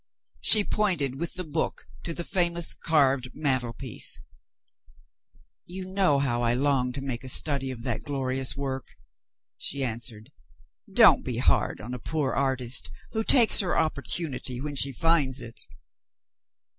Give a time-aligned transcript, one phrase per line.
[0.41, 4.17] She pointed with the book to the famous carved mantelpiece.
[5.67, 8.87] "You know how I longed to make a study of that glorious work,"
[9.59, 10.31] she answered.
[10.91, 15.61] "Don't be hard on a poor artist who takes her opportunity when she finds it."